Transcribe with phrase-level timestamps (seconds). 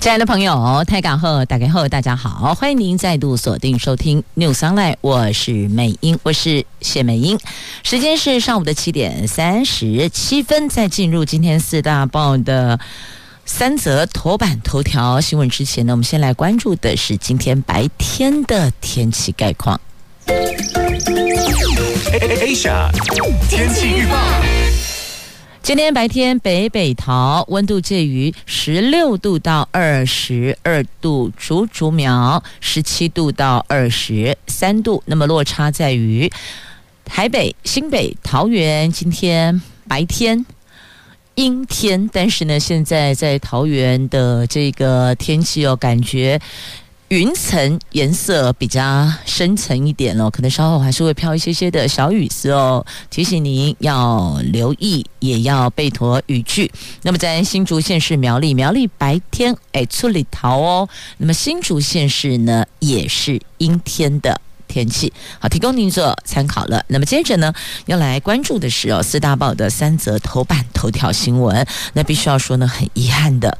[0.00, 7.38] 亲爱的朋友，台港后打开后，大家好，欢迎您再度锁定收听 News Online，我是美英，我是谢美英。
[7.82, 12.80] 时间是上午的七点三十七分，在进入今天四大报的
[13.44, 19.78] 三则头版头条新闻之前呢，我们先来关注的是今天白天的天气概况。
[22.40, 22.90] Asia
[23.50, 24.16] 天气预报。
[25.62, 35.02] 今天白天北北桃温度介于十六度到二十二度，竹竹苗十七度到二十三度。
[35.04, 36.32] 那么落差在于
[37.04, 40.44] 台北、新北、桃园今天白天
[41.34, 46.40] 阴天，但是呢，现在在桃园的这个天气哦，感觉。
[47.10, 56.70] 云层颜色比较深层一点哦，可能稍后还是会飘一些些的小雨丝哦，提醒您要留意，也要备妥雨具。
[57.02, 60.88] 那么在新竹县市苗栗，苗栗白天哎出里桃哦，
[61.18, 66.84] 那么新竹县市呢也是阴天的天气，好，提供您做参考了。
[66.86, 67.52] 那么接着呢
[67.86, 73.58] 要来关注的是哦四大报的三则头版头条新闻，那必须要说呢很遗憾的，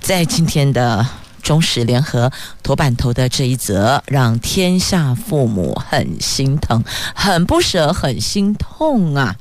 [0.00, 1.04] 在今天的。
[1.42, 6.82] 中时联合头版头的这一则，让天下父母很心疼、
[7.14, 9.36] 很不舍、很心痛啊！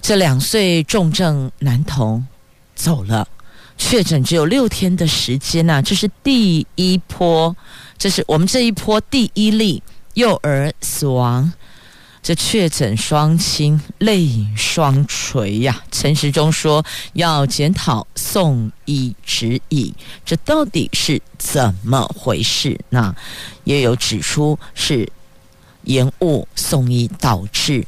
[0.00, 2.26] 这两岁重症男童
[2.74, 3.28] 走了，
[3.76, 7.54] 确诊只有六天的时间呐、啊，这是第一波，
[7.98, 9.82] 这是我们这一波第一例
[10.14, 11.52] 幼儿死亡。
[12.22, 15.82] 这确诊双亲泪双垂呀！
[15.90, 19.92] 陈时中说要检讨送医指引，
[20.24, 22.78] 这到底是怎么回事？
[22.90, 23.14] 那
[23.64, 25.10] 也有指出是
[25.84, 27.86] 延误送医导致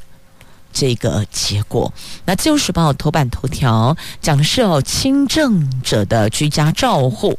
[0.73, 1.93] 这个结果。
[2.25, 7.37] 那《自由时报》头版头条讲的是哦，轻症者的居家照护。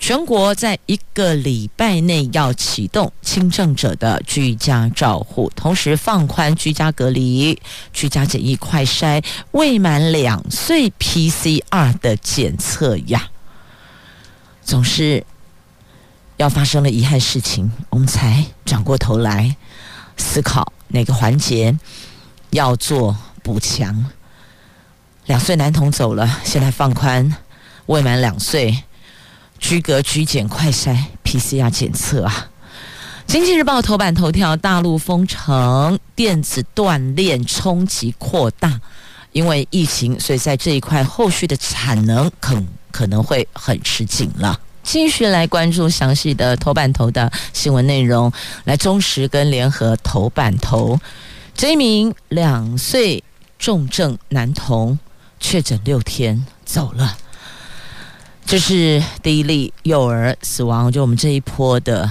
[0.00, 7.60] 全国在一个礼拜内要启动轻症者的居家照护，同时放宽居家隔离、
[7.92, 13.28] 居家检疫、快筛、未满两岁 PCR 的检测呀。
[14.62, 15.26] 总是
[16.36, 19.56] 要发生了遗憾事情，我们才转过头来
[20.16, 21.76] 思考哪个环节
[22.50, 24.06] 要做补强。
[25.26, 27.34] 两岁男童走了，现在放宽
[27.86, 28.84] 未满两岁。
[29.58, 32.48] 居隔、居检、快筛、PCR 检测啊！
[33.30, 38.80] 《经济日报》头版头条：大陆封城，电子断链冲击扩大，
[39.32, 42.56] 因为疫情，所以在这一块后续的产能可
[42.90, 44.58] 可能会很吃紧了。
[44.82, 48.32] 继续来关注详细的头版头的新闻内容。
[48.64, 50.98] 来，中时跟联合头版头，
[51.54, 53.22] 这一名两岁
[53.58, 54.98] 重症男童
[55.38, 57.18] 确诊六天走了。
[58.48, 62.10] 这是第一例幼儿死亡，就我们这一波的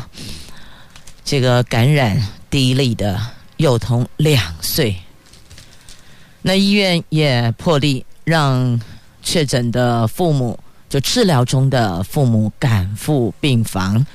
[1.26, 3.20] 这个感染第一例的
[3.58, 4.96] 幼童两岁。
[6.44, 8.80] 那医院也破例让
[9.24, 14.06] 确诊的父母，就治疗中的父母赶赴病房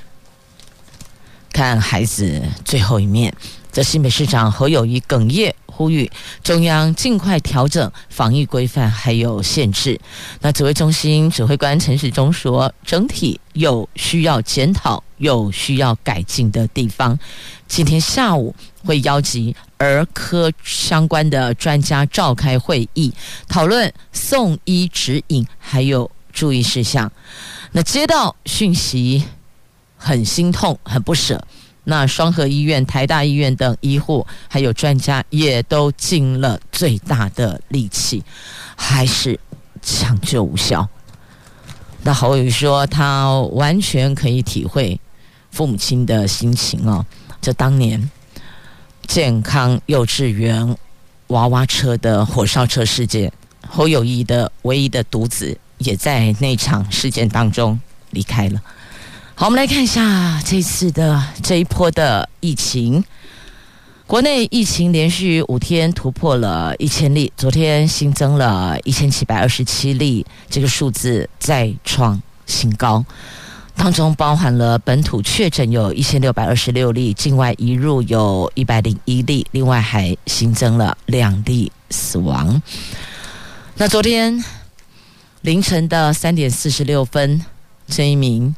[1.51, 3.35] 看孩子最后一面。
[3.69, 5.53] 这新北市长侯友谊哽咽。
[5.75, 6.09] 呼吁
[6.43, 9.99] 中央尽快调整防疫规范还有限制。
[10.41, 17.17] 那指挥中心指挥官陈时中说，整体有需要检讨、有需要改进的地方。
[17.67, 23.11] 今天下午会邀集儿科相关的专家召开会议，
[23.47, 27.11] 讨论送医指引还有注意事项。
[27.71, 29.23] 那接到讯息，
[29.97, 31.43] 很心痛，很不舍。
[31.85, 38.23] 那双和医院、台大医院等医护还有专家也都尽了最大的力气，
[38.75, 39.39] 还是
[39.81, 40.87] 抢救无效。
[42.03, 44.99] 那侯友宜说，他完全可以体会
[45.51, 47.05] 父母亲的心情哦。
[47.41, 48.09] 这当年
[49.07, 50.77] 健康幼稚园
[51.27, 53.31] 娃娃车的火烧车事件，
[53.67, 57.79] 侯友谊的唯一的独子也在那场事件当中
[58.11, 58.61] 离开了。
[59.45, 63.03] 我们来看一下这次的这一波的疫情。
[64.07, 73.03] 国内疫情连续五天突破了一千例，昨天新增了一千七百二十七例，这个数字再创新高。
[73.75, 82.61] 当中包含了本土确诊有一千六百二十六例，境外移入有一百零一例，另外还新增了两例死亡。
[83.75, 84.41] 那昨天
[85.41, 87.43] 凌晨的三点四十六分，
[87.87, 88.55] 这一名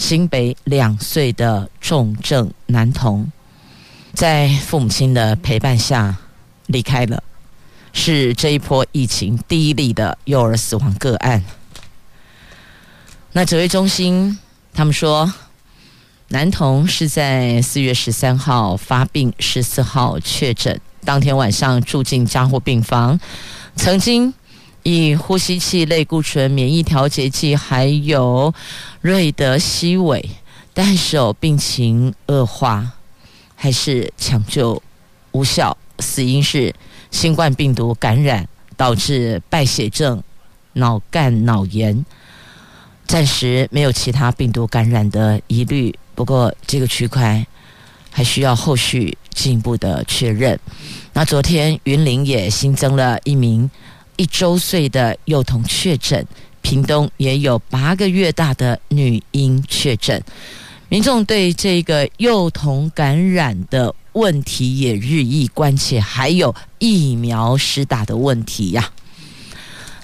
[0.00, 3.30] 新北两岁的重症男童，
[4.14, 6.16] 在父母亲的陪伴下
[6.66, 7.22] 离开了，
[7.92, 11.44] 是这一波疫情第一例的幼儿死亡个案。
[13.32, 14.38] 那指挥中心。
[14.72, 15.30] 他们说，
[16.28, 23.20] 男童是在四月十三号发病，十四号确诊，当天晚上住进加护病房，
[23.76, 24.32] 曾经
[24.82, 28.52] 以呼吸器类固醇、免疫调节剂还有
[29.00, 30.30] 瑞德西韦，
[30.72, 32.92] 但是哦，病情恶化，
[33.54, 34.82] 还是抢救
[35.32, 36.74] 无效，死因是
[37.10, 40.22] 新冠病毒感染导致败血症、
[40.74, 42.04] 脑干脑炎。
[43.06, 47.44] 暂时没有其他病毒感染的疑虑，不过这个区块
[48.10, 50.58] 还需要后续进一步的确认。
[51.12, 53.68] 那昨天云林也新增了一名
[54.20, 56.22] 一周岁的幼童确诊，
[56.60, 60.22] 屏东也有八个月大的女婴确诊，
[60.90, 68.92] 民众对这个幼童感染的问题也日益关切，还有疫苗施打的问题呀。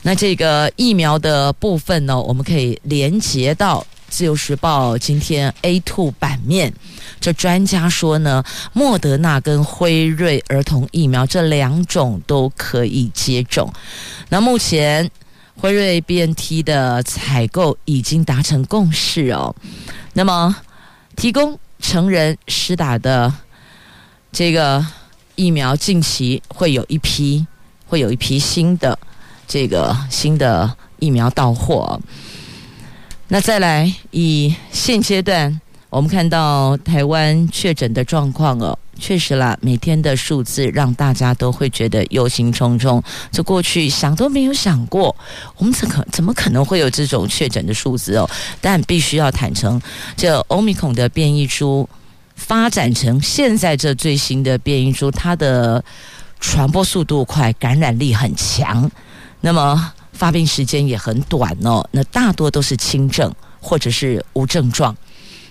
[0.01, 3.81] 那这个疫苗的部分呢，我们可以连接到
[4.17, 6.73] 《自由时报》今天 A2 版面。
[7.21, 8.43] 这专家说呢，
[8.73, 13.71] 莫德纳跟辉瑞儿童疫苗这两种都可以接种。
[14.31, 15.11] 那目前
[15.55, 19.55] 辉瑞 BNT 的采购已经达成共识哦。
[20.15, 20.57] 那么
[21.15, 23.31] 提供成人施打的
[24.33, 24.83] 这个
[25.35, 27.47] 疫苗，近期会有一批，
[27.87, 28.99] 会有一批新的。
[29.47, 32.01] 这个新的疫苗到货，
[33.29, 43.03] 那再来以现阶段我们看到台湾确诊的状况哦，确实啦，每天的数字让大家都会觉得忧心忡忡。
[43.33, 45.15] 这过去想都没有想过，
[45.57, 48.29] 我们怎可怎么可能会有这种确诊的数字哦？
[48.61, 49.81] 但必须要坦诚，
[50.17, 51.89] 这欧米孔的变异株
[52.35, 55.83] 发展成现在这最新的变异株，它的
[56.39, 58.91] 传播速度快，感染力很强。
[59.41, 64.97] 那么发病时间也很短哦，那大多都是轻症或者是无症状，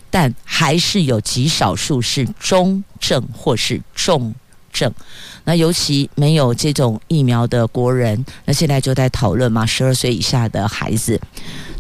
[0.09, 4.33] 但还是有极少数是中症或是重
[4.73, 4.91] 症。
[5.43, 11.21] 那尤其没有这种疫苗的国人，那现在就在讨论嘛，十二岁以下的孩子，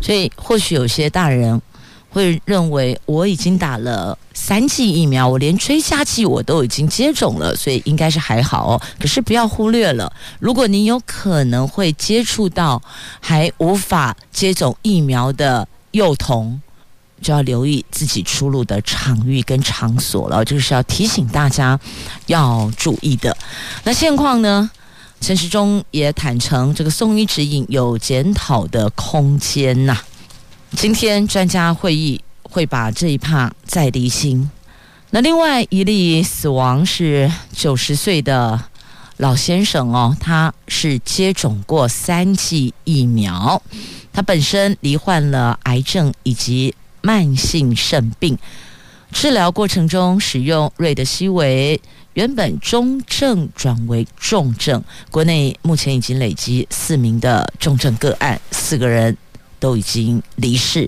[0.01, 1.61] 所以或许有些大人。
[2.15, 8.81] 会认为我已经打了三剂疫苗，我连追加剂我都已经接种了，所以应该是还好哦。
[8.97, 10.09] 可是不要忽略了，
[10.39, 12.81] 如果你有可能会接触到
[13.19, 16.61] 还无法接种疫苗的幼童，
[17.21, 21.77] 就要留意自己出入的场域跟场所了，这个是要提醒大家
[22.27, 23.35] 要注意的。
[23.83, 24.71] 那现况呢？
[25.19, 29.97] 陈时中也坦承，这个送医指引有检讨的空间呐、
[30.75, 34.49] 今天专家会议会把这一趴再厘清。
[35.11, 38.61] 那另外一例死亡是九十岁的
[39.17, 43.61] 老先生哦，他是接种过三剂疫苗，
[44.11, 48.37] 他本身罹患了癌症以及慢性肾病，
[49.13, 51.79] 治疗过程中使用瑞德西韦，
[52.15, 54.83] 原本中症转为重症。
[55.09, 59.17] 国内目前已经累积四名的重症个案，四个人。
[59.65, 60.87] 都已经离世。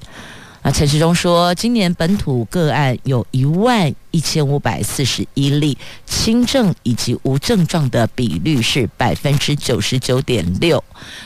[0.61, 10.83] 那陈时中说，今年本土个案有一万一千五百四十一例，轻症以及无症状的比率是百分之九十九点六，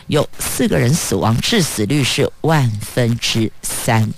[0.07, 4.09] 有四个人死亡，致死率是万分之三。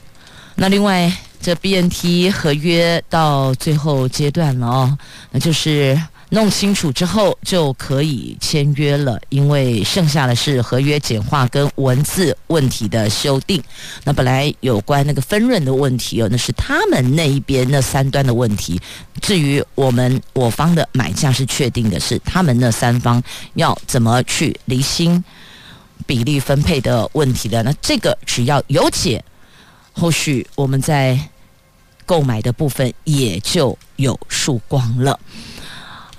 [0.54, 1.12] 那另外，
[1.42, 4.98] 这 BNT 合约到最后阶段了哦，
[5.32, 6.00] 那就是。
[6.34, 13.62] 弄清楚之后就可以签约了，因为剩下的是合约简化跟文字问题的修订。
[14.04, 18.82] 那本来有关那个分润的问题哦，那是他们那一边那三端的问题。
[19.22, 23.22] 至于我们我方的买价是确定的，是他们那三方
[23.54, 25.24] 要怎么去离心
[26.08, 27.62] 比例分配的问题的。
[27.62, 29.24] 那这个只要有解，
[29.92, 31.30] 后续我们在
[32.08, 35.20] 购买的部分也就有曙光了。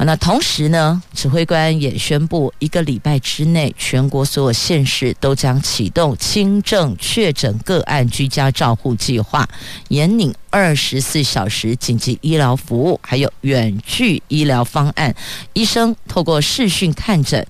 [0.04, 9.48] 那同时呢，指挥官也宣布，一个礼拜之内，全国所有县市都将启动轻症确诊个案居家照护计划，
[9.88, 15.14] 严拟二十四小时紧急医疗服务，还有远距医疗方案。
[15.52, 17.46] 医生透过视讯看诊，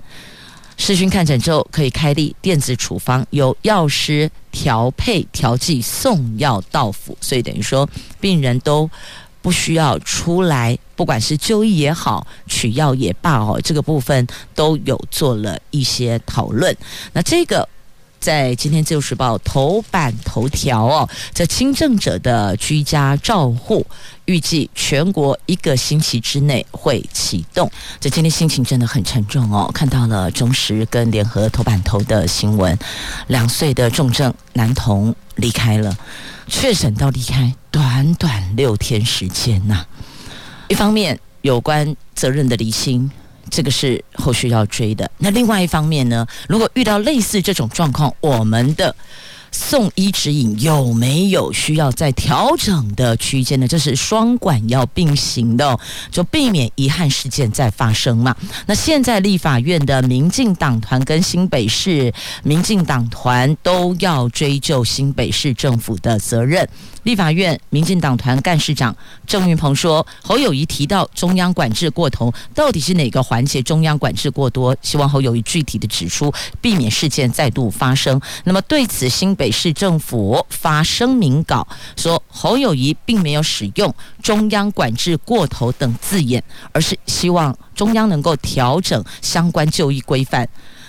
[0.76, 7.88] 视讯看诊之后可以开立电子处方，由药师调配调剂送药到府，所以等于说
[8.20, 8.88] 病人都
[9.44, 16.74] 不需要出来，不管是就医也好，取药也罢哦，这个部分都有做了一些讨论。
[17.12, 17.68] 那这个。
[18.25, 23.87] 在今天《自由时报》头版头条哦，这轻症者的居家照护
[24.25, 27.71] 预计全国一个星期之内会启动。
[28.00, 32.78] 这今天心情真的很沉重哦，看到了中时跟联合头版头的新闻，
[33.26, 35.95] 两岁的重症男童离开了，
[36.49, 39.85] 确诊到离开短短六天时间呐、
[40.69, 43.11] 一方面有关责任的厘清。
[43.50, 45.10] 这个是后续要追的。
[45.18, 48.94] 那另外一方面呢，如果遇到类似这种状况，我们的
[49.54, 53.68] 送医指引有没有需要再调整的区间呢？
[53.68, 55.78] 这是双管要并行的，
[56.11, 58.34] 就避免遗憾事件再发生嘛。
[58.66, 66.68] 那现在立法院的民进党团跟新北市民进党团都要追究新北市政府的责任。
[67.04, 68.96] 立法院民进党团干事长
[69.26, 74.75] 郑运鹏说：“侯友谊提到中央管制过头，到底是哪个环节中央管制过多？
[74.80, 76.32] 希望侯友谊具体的指出，
[76.62, 90.48] 避免事件再度发生。”那么对此，新北北市政府发声明稿说，侯友谊并没有使用“中央管制过头”等字眼，而是希望中央能够调整相关就医规范，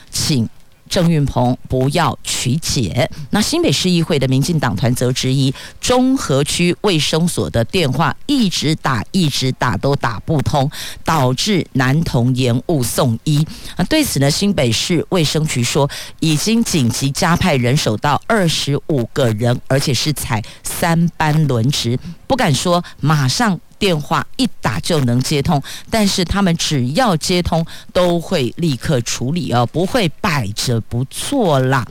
[0.10, 0.48] 请。
[0.90, 3.10] 郑运鹏不要曲解。
[3.32, 10.70] 那新北市议会的民进党团则质疑，中和区卫生所的电话一直打，一直打都打不通，
[11.04, 13.46] 导致男童延误送医。
[13.78, 15.90] 那对此呢，新北市卫生局说，
[16.20, 23.60] 已经紧急加派人手到二十五个人，而且是采三班轮值，不敢说马上。
[23.78, 31.86] 电话一打就能接通，但是他们只要接通都会立刻处理哦，不会摆着不做啦。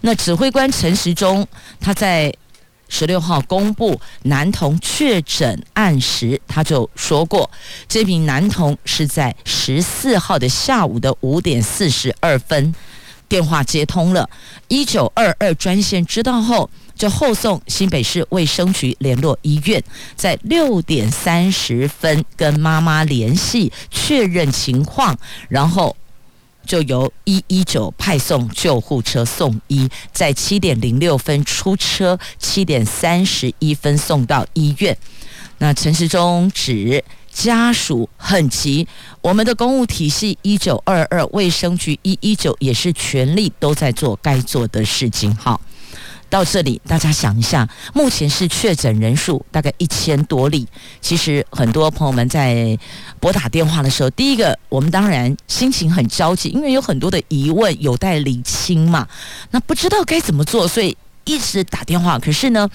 [0.00, 1.46] 那指挥官陈时中
[1.80, 2.32] 他在
[2.88, 7.50] 十六号公布男童确诊案时，他就说过，
[7.88, 12.74] 这名男童是在十四号的下午的五点四十二分
[13.28, 14.28] 电话接通了，
[14.68, 16.70] 一九二二专线知道后。
[16.96, 19.82] 就后送新北市卫生局联络医院，
[20.16, 25.16] 在六点三十分跟妈妈联系确认情况，
[25.50, 25.94] 然后
[26.64, 34.96] 就由一一九派送救护车送医，在七点零六分出车，七点三十一分送到医院。
[35.58, 38.88] 那陈时中指家属很急，
[39.20, 45.34] 我们的公务体系一九二二卫生局一一九也是全力都在做该做的事情。
[45.36, 45.60] 好。
[46.28, 50.66] 到这里，大家想一下，目前是确诊人数大概一千多例。
[51.00, 52.78] 其实很多朋友们在
[53.20, 59.06] 拨打电话的时候，第一个，我们当然心情很焦急，因为有很多的疑问有待厘清嘛。
[59.50, 62.18] 那不知道该怎么做，所以一直打电话。
[62.18, 62.68] 可是呢，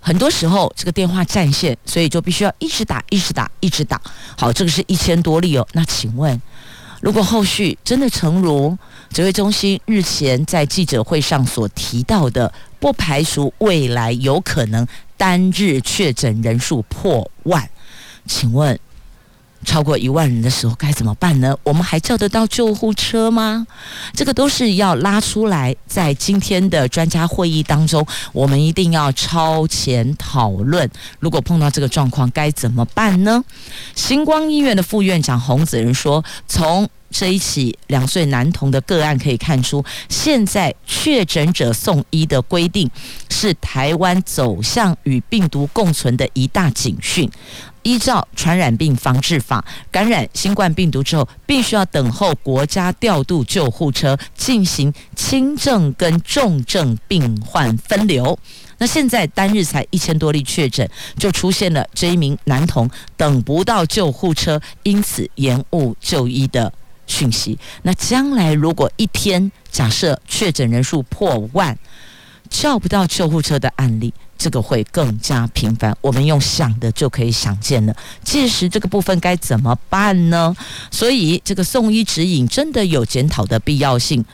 [0.00, 4.00] 很多时候这个电话占线，所以就必须要一直打，一直打，一直打。
[4.36, 5.66] 好，这个是一千多例哦。
[5.72, 6.40] 那请问，
[7.00, 8.76] 如果后续真的诚如
[9.12, 17.68] 指挥中心日前在记者会上所提到的，不排除未来有可能单日确诊人数破万，
[18.26, 18.76] 请问
[19.62, 21.54] 超过一万人的时候该怎么办呢？
[21.62, 23.66] 我们还叫得到救护车吗？
[24.14, 30.90] 这个都是要拉出来，在今天的专家会议当中，我们一定要超前讨论。
[31.18, 33.44] 如果碰到这个状况该怎么办呢？
[33.94, 42.88] 星光医院的副院长洪子仁说：“从这一起两岁男童的个案可以看出，现在确诊者送医的规定
[43.28, 47.30] 是台湾走向与病毒共存的一大警讯。
[47.82, 58.38] 依照传染病防治法，感染新冠病毒之后，必须要等候国家调度救护车进行轻症跟重症病患分流。
[58.76, 60.86] 那现在单日才一千多例确诊，
[61.18, 66.70] 就出现了这一名男童等不到救护车，因此延误就医的。
[67.10, 67.58] 讯息。
[67.82, 71.76] 那将来如果一天假设确诊人数破万，
[72.48, 75.96] 叫不到救护车的案例，这个会更加频繁。
[76.00, 77.94] 我们用想的就可以想见了。
[78.22, 80.56] 届时这个部分该怎么办呢？
[80.90, 84.24] 所以这个送医指引真的有检讨的必要性，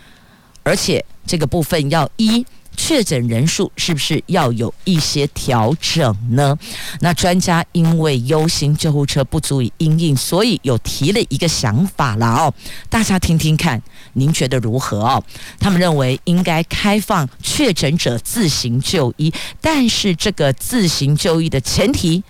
[0.63, 2.47] 而且这个部分要一。
[2.77, 6.57] 确诊人数是不是要有一些调整呢？
[7.01, 12.55] 那专家因为忧心救护车不足以应应，所以有提了一个想法了哦。
[12.89, 15.23] 大家听听看，您觉得如何哦？
[15.59, 22.23] 他们认为应该开放确诊者自行就医，但是这个自行就医的前提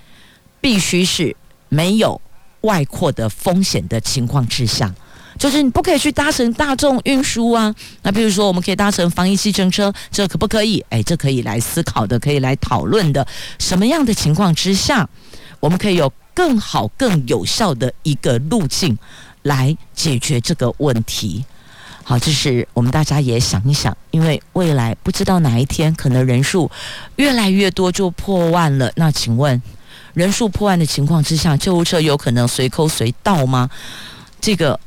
[0.60, 1.36] 必须是
[1.68, 2.20] 没有
[2.62, 4.94] 外扩的风险的情况之下。
[5.38, 7.74] 就是你不可以去搭乘大众运输啊。
[8.02, 10.84] 那比如说，我们可以搭乘防疫计程车，这可不可以？
[10.90, 13.26] 哎，这可以来思考的，可以来讨论的。
[13.58, 15.08] 什么样的情况之下，
[15.60, 18.96] 我们可以有更好、更有效的一个路径
[19.42, 21.44] 来解决这个问题？
[22.02, 26.70] 好，这是我们大家也想一想，因为未来不知道哪一天可能人数
[27.16, 28.92] 越来越多就破万了。
[28.94, 29.60] 那请问，
[30.14, 33.68] 人数破万的情况之下，救护车有可能随扣随到吗？
[34.40, 34.78] 这个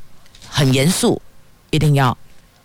[0.50, 1.22] 很严肃，
[1.70, 2.16] 一定要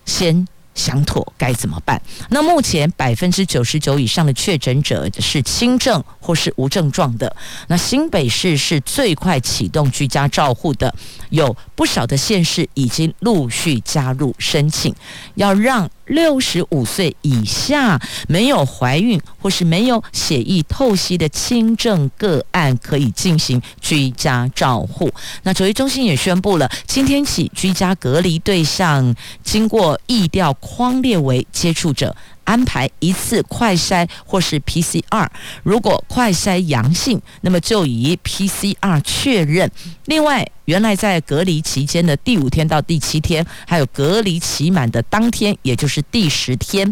[0.06, 0.46] 先。
[0.76, 2.00] 想妥该怎么办？
[2.30, 7.34] 那目前百分之九十九以上的确诊者是轻症或是无症状的。
[7.68, 10.94] 那新北市是最快启动居家照护的，
[11.30, 14.94] 有不少的县市已经陆续加入申请，
[15.36, 25.10] 要让六十五岁以下没有怀孕或是没有血液透析的轻症个案可以进行居家照护。
[25.44, 30.54] 那指挥中心也宣布了，今天起居家隔离对象经过疫调。
[30.66, 35.28] 框列为接触者，安排一次快筛或是 PCR。
[35.62, 39.70] 如果快筛阳性，那么就以 PCR 确认。
[40.06, 46.92] 另外，原来在隔离期间的第五天到第七天，还有隔离期满的当天，也就是第十天，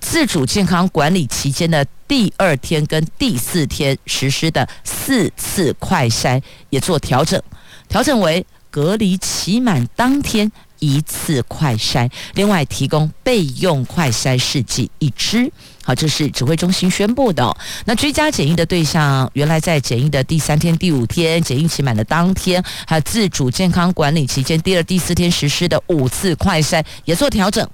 [0.00, 7.40] 自主健康管理期间的第二天跟第四天实施的四次快筛也做调整，
[7.90, 10.50] 调整为隔离期满当天。
[10.82, 15.50] 一次快筛，另外提供备用快筛试剂一支。
[15.84, 17.56] 好，这是指挥中心宣布的。
[17.84, 27.68] 那居家检疫的对象，原来在检疫的第三天、第五天，检疫期满的当天，还有自主健康管理期间第二、第四天实施的五次快筛，也做调整，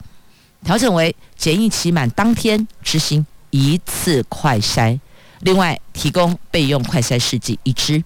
[0.63, 5.01] 调整为检疫期满当天执行一次快筛，
[5.41, 8.05] 另外提供备用快筛试剂一支。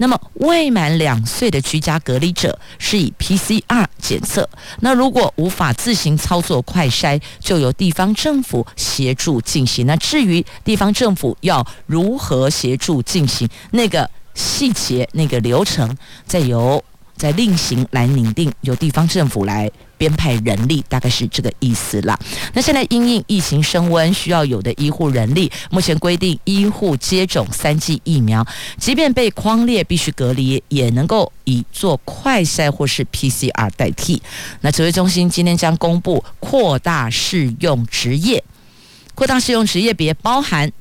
[0.00, 4.48] 那么未满两岁的居家隔离者是以 PCR 检测。
[4.80, 9.86] 那如果无法自行操作快筛，就由地方政府协助进行。
[9.86, 16.82] 那至于地方政府要如何协助进行那个细节、那个流程，再由
[17.14, 19.70] 再另行来拟定，由地方政府来。
[20.00, 22.18] 编派人力大概是这个意思啦。
[22.54, 28.42] 那现在因应疫情升温，需要有的医护人力，目前规定医护接种三剂疫苗，
[28.78, 34.22] 即便被框列必须隔离，也能够以做快筛或是 PCR 代替。
[34.62, 38.42] 那指挥中心今天将公布扩大适用职业，
[39.14, 40.72] 扩大适用职业别包含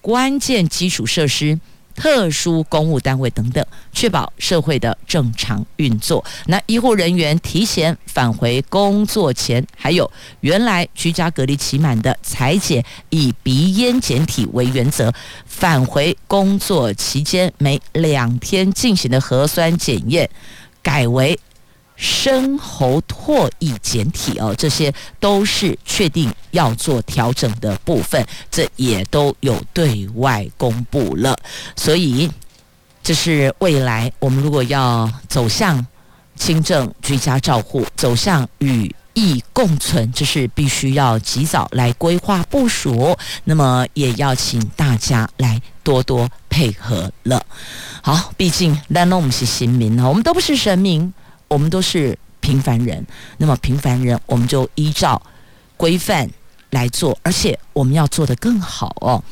[0.00, 1.60] 关键基础设施。
[1.96, 6.24] 特殊公务单位等等，确保社会的正常运作。
[6.46, 10.08] 那医护人员提前返回工作前，还有
[10.40, 15.12] 原来居家隔离期满的采检以鼻咽检体为原则，
[15.46, 20.28] 返回工作期间每两天进行的核酸检验，
[20.82, 21.38] 改为。
[21.96, 31.34] 深喉唾液检体哦，这些都是确定要做调整的部分，这也都有对外公布了。
[31.74, 32.30] 所以，
[33.02, 35.84] 这是未来我们如果要走向
[36.36, 43.16] 轻症居家照护，走向与疫共存，这是必须要及早来规划部署。
[43.44, 47.42] 那么，也要请大家来多多配合了。
[48.02, 51.14] 好，毕竟咱拢不是神明，我们都不是神明。
[51.48, 53.04] 我们都是平凡人，
[53.38, 55.20] 那么平凡人，我们就依照
[55.76, 56.28] 规范
[56.70, 59.22] 来做，而且我们要做得更好哦，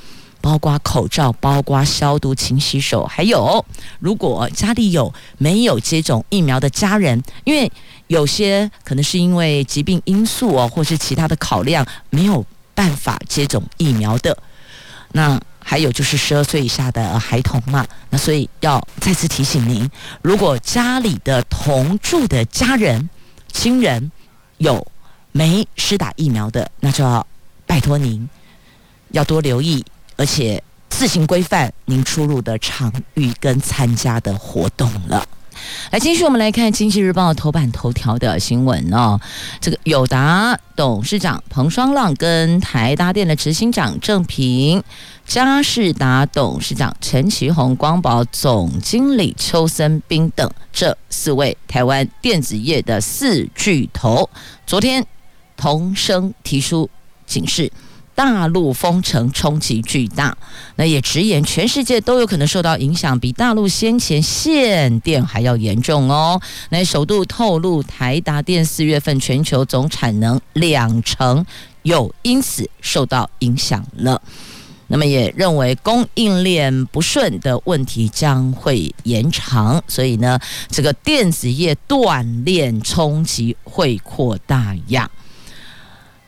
[0.40, 3.64] 包括口罩，包括消毒、勤洗手，还有
[3.98, 7.70] 如果家里有没有接种疫苗的家人，因为
[8.07, 14.37] 有些可能是因为疾病因素哦，或是其他的考量，没有办法接种疫苗的，
[15.12, 15.40] 那。
[15.66, 19.90] 还有就是十二岁以下的孩童嘛，那所以要再次提醒您，
[20.22, 23.09] 如果家里的同住的家人、
[23.50, 24.12] 亲人
[24.59, 24.87] 有
[25.33, 27.27] 没施打疫苗的，那就要
[27.66, 28.29] 拜托您
[29.12, 29.85] 要多留意，
[30.16, 35.27] 而且自行规范您出入的场域跟参加的活动了。
[35.90, 39.20] 来，继续我们来看《经济日报》头版头条的新闻哦。
[39.61, 44.83] 这个友达董事长彭双浪跟台达电的执行长郑平、
[45.27, 54.29] 嘉士达董事长陈其宏、光宝总经理邱森斌等这四位台湾电子业的四巨头，
[54.66, 55.07] 昨天
[55.57, 56.88] 同声提出
[57.27, 57.70] 警示。
[58.14, 60.37] 大陆封城冲击巨大，
[60.77, 66.40] 那也直言全世界都有可能受到影响，比大陆先前限电还要严重哦。
[66.70, 71.44] 那首度透露，台达电四月份全球总产能两成
[71.83, 74.22] 有因此受到影响了。
[74.87, 85.11] 那么也认为供应链不顺的问题将会延长，所以呢，这个电子业断链冲击会扩大呀。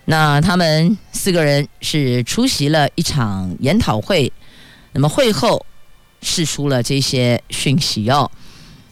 [0.06, 4.32] 那他们四个人是出席了一场研讨会，
[4.92, 5.64] 那么会后
[6.22, 8.30] 释出了这些讯息哦。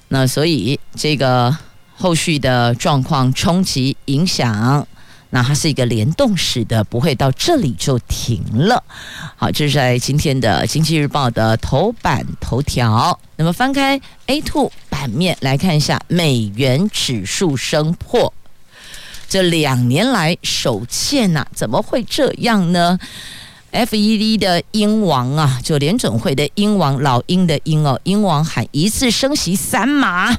[0.08, 1.56] 那所以这个
[1.96, 4.86] 后续的状况冲击影响。
[5.30, 8.80] 那它是一个联动式的，不会到这里就停了。
[9.34, 13.18] 好，这是在今天的《经济日报》的头版头条。
[13.34, 18.32] 那么翻开 A2 版面来看一下，美元指数升破
[19.28, 22.98] 这两年来首欠呐，怎么会这样呢
[23.72, 30.38] ？FED 的鹰王啊，就联准会的鹰王，老鹰的鹰哦，鹰王喊一次升息三码，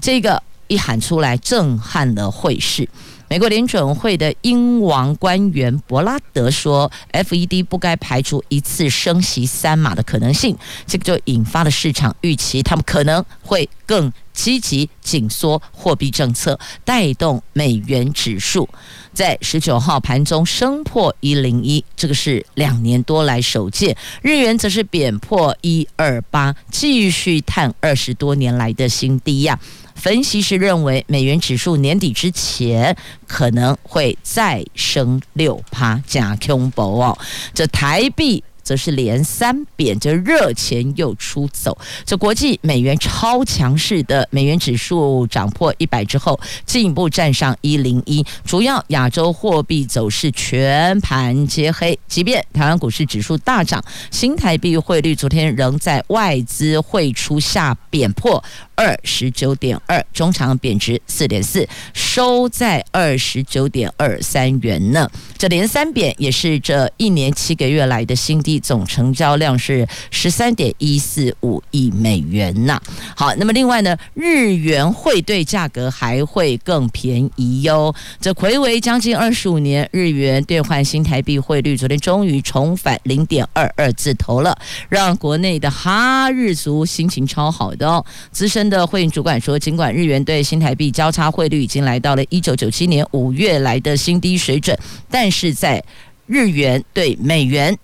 [0.00, 2.88] 这个一喊出来，震撼了会市。
[3.30, 18.68] 美国联准会的鹰王官员伯拉德说，FED 不该排除一次升息三码的可能性，这个就引发了市场预期，他们可能会更积极紧缩货币政策，带动美元指数
[19.12, 23.96] 在十九号盘中升破一零一，这个是两年多来首见。
[24.22, 29.58] 日元则是贬破一二八，继续探二十多年来的新低呀。
[29.96, 32.96] 分析师认为，美元指数年底之前
[33.26, 37.18] 可能会再升六趴，加恐怖哦。
[37.52, 38.44] 这台币。
[38.68, 41.78] 则是连三贬，这热钱又出走。
[42.04, 48.22] 这国际美元超强势的美元指数涨破一百之后，进一步站上一零一。
[48.44, 65.10] 主要亚洲货币走势全盘皆黑，即便台湾股市指数大涨，新台币汇率昨天仍在外资汇出下贬破二十九点二，中长贬值四点四，收在二十九点二三元呢。
[65.38, 68.57] 这连三贬也是这一年七个月来的新低。
[68.60, 72.80] 总成交量是十三点一四五亿美元呐。
[73.16, 77.94] 好，那么另外呢，日元汇兑价格还会更便宜哟。
[78.20, 84.56] 这睽违将近二十五年，日元兑换新台币汇率昨天终于重返零点二二字头了，
[84.88, 88.04] 让国内的哈日族心情超好的哦。
[88.30, 94.78] 资深的汇银主管说，尽管日元对新台币交叉汇率已经来到了一九九七年五月来的新低水准，
[95.10, 95.82] 但是在
[96.26, 97.76] 日元对美元。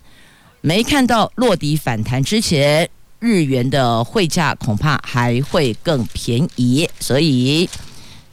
[0.67, 7.69] 没看到落底反弹之前，日元的汇价恐怕还会更便宜，所以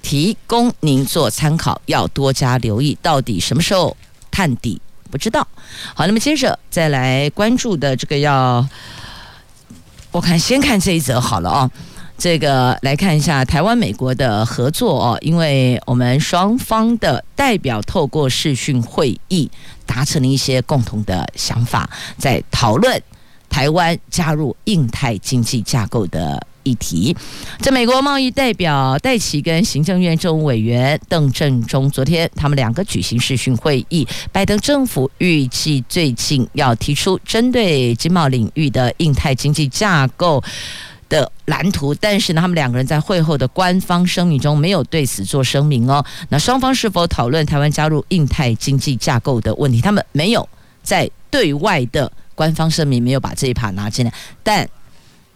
[0.02, 3.98] 提供您做参考，要多加留意，到底什么时候
[4.32, 4.80] 探底
[5.12, 5.46] 不知道。
[5.94, 8.66] 好，那么接着再来关注的这个要，
[10.14, 11.70] 我看先看这一则好了啊、
[12.22, 19.50] 这个来看一下台湾美国的合作哦，因为我们双方的代表透过视讯会议
[19.88, 23.02] 达成了一些共同的想法，在讨论
[23.50, 27.18] 台湾加入印太经济架构的议题。
[27.60, 40.44] 这美国贸易代表戴琪跟行政院政务委员邓振中昨天他们两个举行视讯会议，拜登政府预计最近要提出针对经贸领域的印太经济架构
[41.12, 46.04] 的蓝图，但是呢，他们两个人在会后的官方声明中没有对此做声明哦。
[46.30, 49.82] 那双方是否讨论台湾加入印太经济架构的问题？
[49.82, 50.48] 他们没有
[50.82, 54.68] 在对外的官方声明没有把这一趴拿进来，但。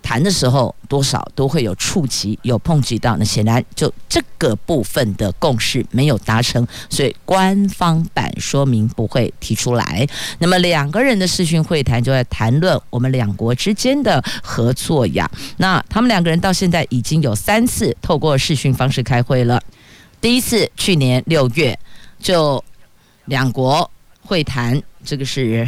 [0.06, 10.08] 谈的时候多少都会有触及、有碰及到，那显然就这个部分的共识没有达成，所以官方版说明不会提出来。
[10.38, 15.28] 那么两个人的视讯会谈就在谈论我们两国之间的合作呀。
[15.58, 19.60] 那他们两个人到现在已经有三次透过视讯方式开会了。
[20.22, 21.78] 第一次去年六月
[22.20, 22.64] 就
[23.26, 23.90] 两国
[24.22, 25.68] 会谈，这个是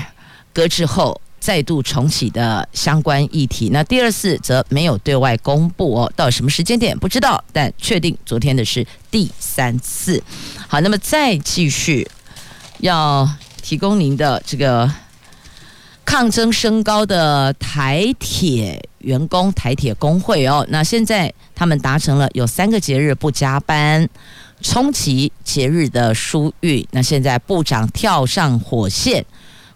[0.53, 1.19] 搁置后。
[1.47, 10.21] 再度重启的相关议题，那第二次则没有对外公布哦，到什么时间点不知道，但确定昨天的是第三次。
[10.67, 12.05] 好，那么再继续
[12.79, 13.25] 要
[13.61, 14.91] 提供您的这个
[16.03, 24.05] 抗争升高的台铁员工台铁工会哦，那现在他们达成了有三个节日不加班，
[24.59, 29.25] 冲击节日的疏运，那现在部长跳上火线。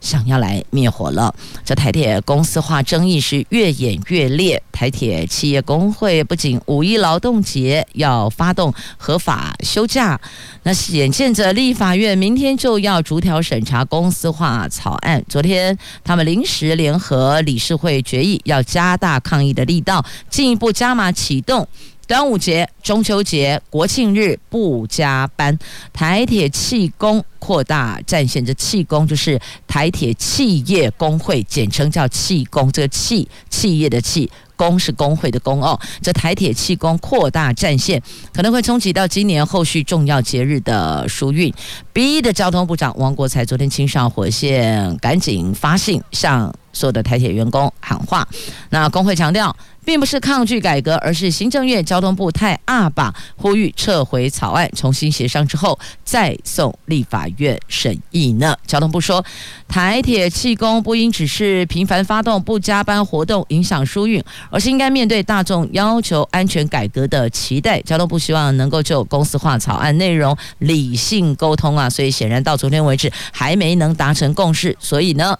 [0.01, 1.33] 想要来灭火了，
[1.63, 4.61] 这台铁公司化争议是越演越烈。
[4.71, 10.19] 台铁企业工会不仅五一劳动节要发动合法休假，
[10.63, 15.23] 那眼见着立法院明天就要逐条审查公司化草案。
[15.29, 21.67] 昨天他们临时联合理事会决议，要加大抗议的力道，进一步加码启动。
[22.11, 25.57] 端午节、中秋节、国庆日不加班。
[25.93, 32.69] 台铁气工扩大战线，这气工就是台铁企业工会，简称叫气工。
[32.73, 34.29] 这个气企业的气。
[34.57, 37.99] 工是工会的工哦，这台铁气工扩大战线，
[38.31, 41.51] 可能会冲击到今年后续重要节日的疏运。
[41.91, 48.27] B 的交通部长王国材昨天亲上火线，赶紧发信向所有的台铁员工喊话。
[48.69, 58.55] 那工会强调，并不是抗拒改革，而是行政院交通部太阿爸，呼吁撤回草案，重新协商之后再送立法院审议呢。
[58.67, 59.23] 交通部说，
[59.67, 67.81] 台铁气工不应只是频繁发动不加班活动影响疏运，而是应该面对大众要求安全改革的期待。
[67.81, 75.37] 交通部希望能够就公司化草案内容理性沟通啊，所以显然到昨天为止还没能达成共识，所以呢。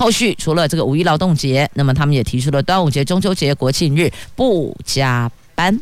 [0.00, 5.78] 后续除了这个五一劳动节，那么他们也提出了端午节、中秋节、国庆日不加班。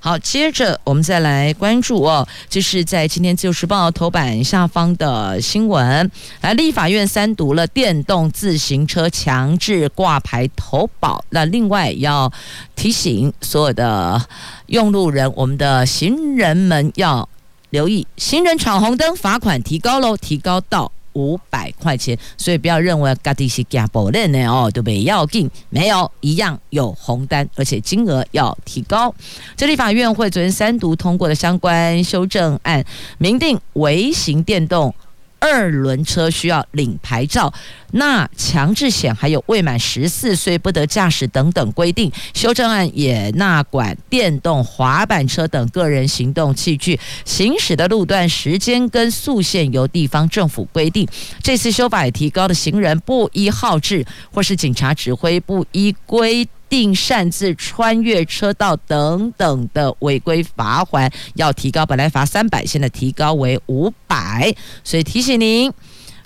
[0.00, 11.24] 好，接着我们再来关注哦，就是在今天《自由时报》头版下方的新闻，来，立法院三读了电动自行车强制挂牌投保。
[11.30, 12.32] 那另外要
[12.74, 14.20] 提醒所有的
[14.66, 17.28] 用路人，我们的行人们要
[17.70, 20.90] 留意，行人闯红灯罚款提高喽，提高到。
[21.18, 25.02] 五百块钱，所以不要认为嘎迪是加保练的哦，对不对？
[25.02, 29.12] 要紧，没有一样有红单，而且金额要提高。
[29.56, 32.84] 这里法院会昨天三读通过的相关修正案，
[33.18, 34.94] 明定微型电动。
[35.38, 37.52] 二轮车需要领牌照，
[37.92, 42.10] 那强制险还有未满十四岁不得驾驶等等规定。
[42.34, 51.06] 修正案也纳管电动滑板车等个人行动器具行驶的路段时间跟速限由地方政府规定。
[51.42, 64.54] 这次修法也提高了行人不依号志或是警察指挥不依规定擅自穿越车道等等的违规罚款，要提高，本来罚三百，现在提高为五百，
[64.84, 65.72] 所以提醒您。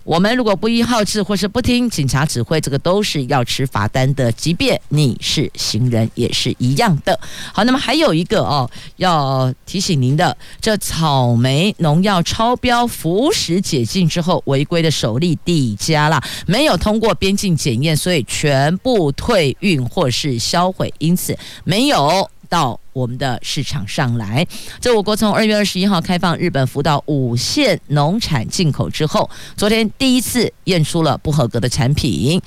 [0.04, 4.30] 我们如果不依号志或是不听警察指挥，这个都是要吃罚单的。
[4.32, 7.18] 即便你是行人，也是一样的。
[7.52, 22.78] 好，那么还有一个哦，要提醒您的，这草莓农药超标，福食解禁之后违规的首例递加了，没有通过边境检验，所以全部退运或是销毁，因此没有到。
[22.92, 24.46] 我们的市场上来，
[24.80, 32.40] 这我国从二月二十一号开放日本福岛五县农产进口之后，昨天第一次验出了不合格的产品。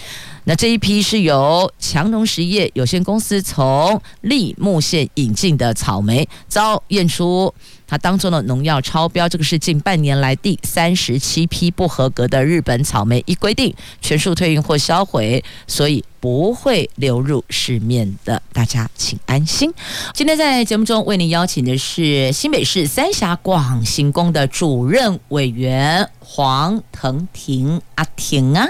[0.45, 7.51] 那这一批是由强农实业有限公司从利木县引进的草莓，遭验出
[7.87, 9.27] 它当中的农药超标。
[9.27, 19.73] 这个是近半年来第三十七批不合格的日本草莓，依规定全数退运或销毁，所以不会流入市面的，大家请安心。
[20.13, 20.35] 今天。
[20.35, 28.67] 在节目中为您邀请的是新北市三峡广行宫的主任委员黄腾庭阿庭啊，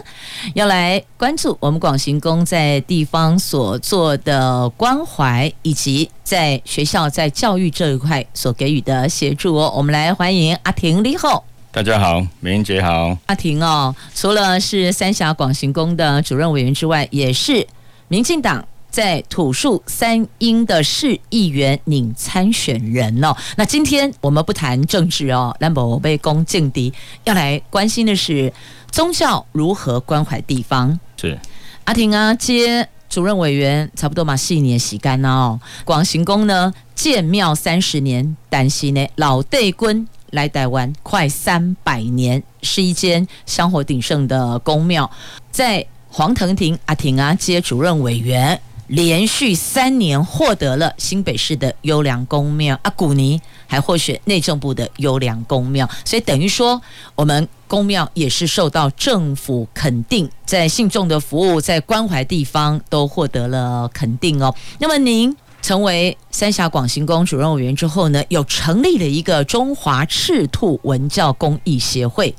[0.54, 9.74] 要来关注我们广行宫在地方所做的关怀，以及在学校在教育这一块所给予的协助哦。
[9.76, 17.66] 我们来欢迎阿婷李后，大家好，美英姐好，阿婷哦，除了是三峡广行宫的主任委员之外，也是
[18.10, 18.64] 民进党。
[18.92, 26.94] 在土树三英的市议员拟参选人哦，那今天我们不谈政治哦，兰博被攻劲敌，
[27.26, 28.54] 要来关心的是
[28.90, 30.98] 宗教如何关怀地方。
[31.18, 31.38] 是
[31.86, 35.60] 阿婷啊，接主任委员差不多嘛，四年洗干哦。
[35.84, 45.10] 广行宫呢建庙三十年，但是呢老帝君来台湾快三百年，是一间香火鼎盛的宫庙。
[45.52, 48.60] 在黄腾庭阿婷啊接主任委员。
[48.88, 56.82] 连续三年获得了新北市的优良公庙，阿古尼还获选内政部的优良公庙，所以等于说
[57.16, 64.54] 我们公庙也是受到政府肯定，在信众的服务、在关怀地方都获得了肯定哦。
[64.78, 72.36] 那么您成为三峡广行宫主任委员之后呢，有成立了一个中华赤兔文教公益协会。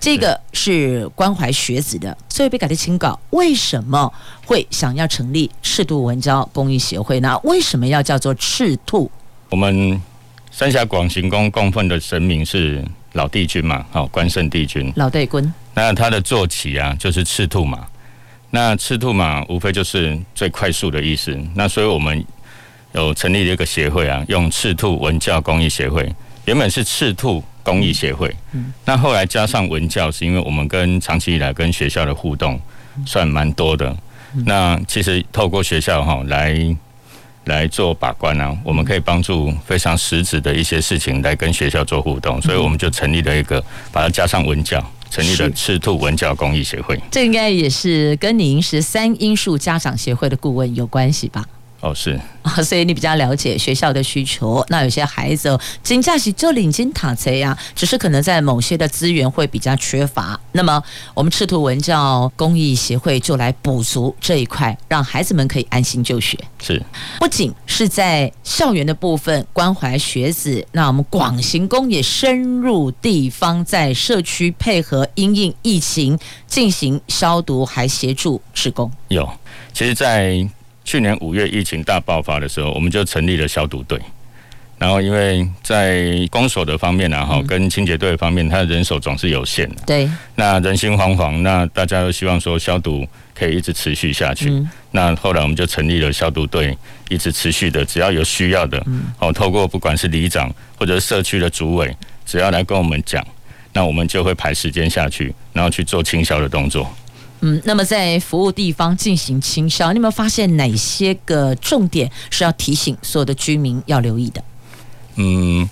[0.00, 4.10] 这个是关怀学子的，所以被改的请稿，为什么
[4.46, 7.38] 会想要成立赤兔文教公益协会呢？
[7.44, 9.10] 为什么要叫做赤兔？
[9.50, 10.00] 我们
[10.50, 12.82] 三峡广行宫供奉的神明是
[13.12, 14.90] 老帝君嘛，好，关圣帝君。
[14.96, 15.52] 老帝君。
[15.74, 17.86] 那他的坐骑啊，就是赤兔马。
[18.48, 21.38] 那赤兔马无非就是最快速的意思。
[21.54, 22.24] 那所以我们
[22.92, 26.10] 有成立了一个协会啊，用赤兔文教公益协会。
[26.46, 27.44] 原本是赤兔。
[27.62, 28.34] 公益协会，
[28.84, 32.60] 那后来加上文教，是因为我们跟长期以来跟学校的互动
[33.06, 33.96] 算蛮多的。
[34.46, 36.76] 那其实透过学校哈来
[37.44, 47.00] 来做把关呢、啊，我们可以帮助非常实质的一些事情来跟学校做互动，所以我们就成立了一个，把它加上文教，成立了赤兔文教公益协会。
[47.10, 51.44] 这应该也是跟您是三英数家长协会的顾问有关系吧？
[51.80, 54.62] 哦，是啊，所以你比较了解学校的需求。
[54.68, 60.38] 那有些孩子金假期就领金塔贼呀，只是可能在某些的资源会比较缺乏。
[60.52, 60.82] 那么
[61.14, 66.38] 我们赤兔文教公益协会就来补足这一块，让孩子们可以安心就学。
[66.62, 66.82] 是，
[67.18, 78.92] 不仅是在校园的部分关怀学子，那我们广行宫也深入地方，在社区配合因应疫情进行消毒，还协助职工。
[79.08, 79.26] 有，
[79.72, 80.46] 其实，在
[80.90, 83.96] 去年五月疫情大爆发的时候，我们就成立了消毒队。
[84.76, 89.76] 然后，因为在公所的方面呢，哈，跟清洁队的方面，他的人手总是有限的。
[89.86, 90.10] 对。
[90.34, 93.06] 那人心惶惶，那大家都希望说消毒
[93.38, 94.50] 可以一直持续下去。
[94.50, 94.68] 嗯。
[94.90, 96.76] 那后来我们就成立了消毒队，
[97.08, 98.84] 一直持续的，只要有需要的，
[99.20, 103.24] 哦，透过不管是里长或者社区的主委，只要来跟我们讲，
[103.74, 106.92] 那我们就会排时间下去，然后去做清消的动作。
[107.40, 114.42] 嗯，那么在服务地方进行清消，你有没有发现哪些个重点是要提醒所有的居民要留意的？
[115.16, 115.68] 嗯，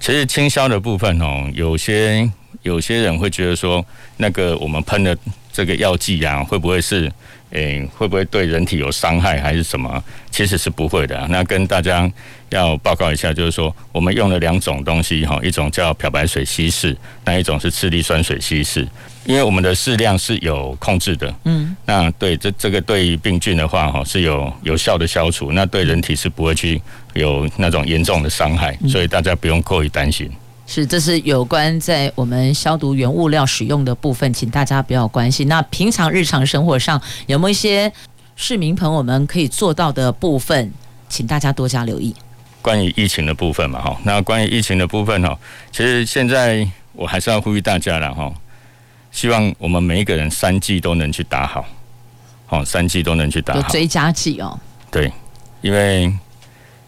[0.00, 2.28] 其实清消的部分哦，有些
[2.62, 3.84] 有些人会觉得说，
[4.16, 5.16] 那个我们喷的
[5.52, 7.10] 这个药剂啊，会不会是？
[7.50, 10.02] 诶，会不会对人体有伤害还是什么？
[10.30, 11.26] 其实是不会的。
[11.28, 12.10] 那跟大家
[12.48, 18.88] 要报告一下，就是说我们用了两种东西哈，一种叫漂白水稀释，那一种是次氯酸水稀释。
[19.24, 26.80] 因为我们的适量是有控制的，嗯，那对这这个对于病菌的话哈是有有效的消除，那对人体是不会去
[27.14, 30.30] 有那种严重的伤害，所以大家不用过于担心。
[30.66, 35.46] 是，这是有关在我们消毒原物料使用的部分，请大家不要关心。
[35.46, 37.92] 那平常日常生活上有没有一些
[38.36, 40.72] 市民朋友们可以做到的部分，
[41.08, 42.14] 请大家多加留意。
[42.62, 45.36] 关于疫情的部分嘛，哈，那关于疫情的部分哈，
[45.70, 48.32] 其实现在我还是要呼吁大家了哈，
[49.12, 51.64] 希望我们每一个人三剂都能去打好，
[52.46, 54.58] 好，三剂都能去打好，追加剂哦。
[54.90, 55.12] 对，
[55.60, 56.12] 因为。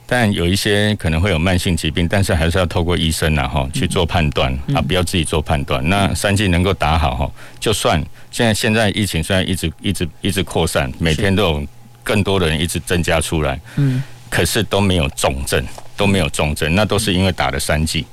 [0.07, 5.83] 但有一些可能会有慢性疾病，但是还是要透过医生然后去做判断啊，不要自己做判断。
[5.89, 7.99] 那三剂能够打好哈，就算
[8.31, 11.67] 现在现在疫情虽然一直一直一直扩散，每天都有
[12.03, 18.05] 更多的人一直增加出来，嗯，可是都没有重症，都没有重症，那都是因为打了三剂，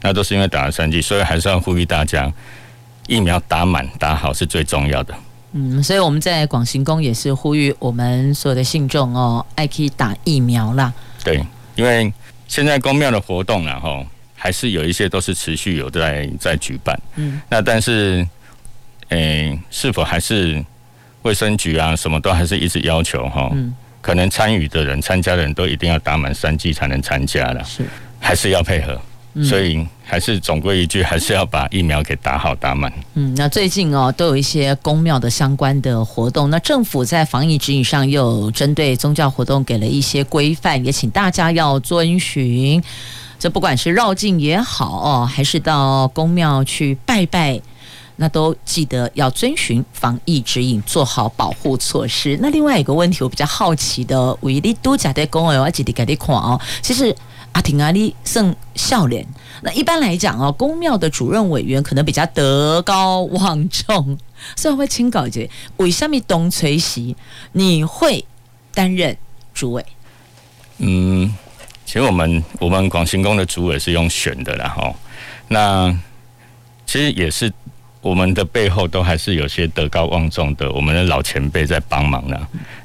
[0.00, 2.32] 那都是因为打了三剂，所以还是要呼吁大家
[3.06, 5.14] 疫苗打满打好是最重要的。
[5.52, 10.92] 嗯，所以我们在广行宫也是呼吁我们所有的信众哦，爱可以打疫苗啦。
[11.24, 11.42] 对，
[11.76, 12.12] 因为
[12.46, 16.98] 现在宫庙的活动然后还是有一些都是持续有在在举办。
[17.14, 18.26] 嗯，那但是，
[19.08, 20.62] 诶、欸，是否还是
[21.22, 23.48] 卫生局啊，什么都还是一直要求哈？
[23.54, 27.84] 嗯，可能参与的人、参加的人都一定要打满三剂才能参加了，是，
[28.20, 29.00] 还是要配合。
[29.44, 32.90] 所以还是总归一句，还是要把疫苗给打好打满。
[33.14, 36.48] 嗯，那最近哦，都有一些公庙的相关的活动。
[36.48, 42.82] 那政府在防疫指引上又针对宗教活动给了一些规范，也请大家要遵循。
[43.38, 47.60] 这不管是绕境也好哦，还是到公庙去拜拜，
[48.16, 52.38] 那都记得要遵循防疫指引，做好保护措施。
[52.40, 57.14] 那另外一个问题，我比较好奇的，维利都假的公我记得给你看哦，其实。
[57.52, 59.26] 阿婷阿里胜笑脸，
[59.62, 64.18] 那一般来讲哦，宫庙的主任委员可能比较德高望重，
[64.56, 65.40] 所以会请教一下，
[65.78, 67.16] 为什么东垂西
[67.52, 68.24] 你会
[68.74, 69.16] 担任
[69.54, 69.84] 主委？
[70.78, 71.34] 嗯，
[71.84, 74.94] 其实我们我们广兴宫的主委是用选的啦哈，
[75.48, 75.90] 那
[76.86, 77.52] 其实也是。
[78.06, 82.38] 我们的背后都还是有些德高望重的，我们的老前辈在帮忙呢。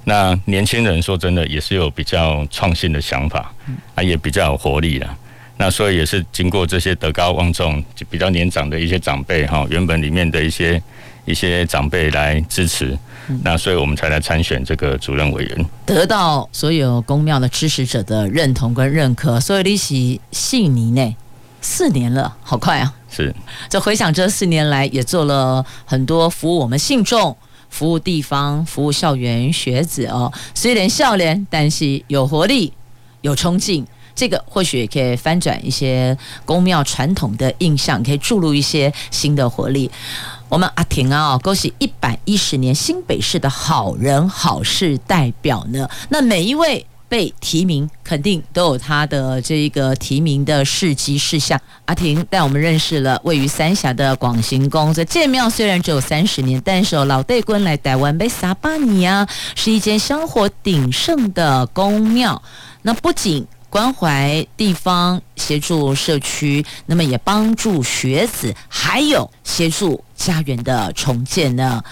[0.06, 3.54] 那年轻人说真的也是有比较创新的想法，
[3.94, 5.18] 啊，也比较有活力了。
[5.58, 10.82] 那所以也是经过这些德高望重、比较年长的一些长辈哈，原本里面的一些
[11.26, 12.98] 一些长辈来支持，
[13.44, 19.40] 那所以我们才来参选这个主任委员，得到所有公庙的支持者的认同跟认可。
[19.40, 21.16] 所以你是四年内
[21.62, 22.94] 四年了，好快啊！
[23.10, 23.34] 是，
[23.70, 27.36] 这回想这四年来，也做了很多服务我们信众、
[27.70, 30.32] 服务地方、服务校园学子哦。
[30.56, 32.74] 虽然笑脸，但是有活力、
[33.22, 39.92] 有冲劲，这个或许也可以翻转一些宫庙传统的印象，可以注入一些新的活力。
[40.50, 45.88] 我们阿婷啊，恭喜一百一十年新北市的好人好事代表呢。
[46.10, 51.60] 那每一位被提名，肯定都有他的这个提名的事迹事项。
[51.84, 54.94] 阿婷带我们认识了位于三峡的广行宫。
[54.94, 62.42] 这建庙虽然只有三十年，但是老帝君来台湾被撒巴尼啊，是一间香火鼎盛的宫庙。
[62.84, 71.84] 那不仅关怀地方，协助社区，那么也帮助学子，还有协助家园的重建呢。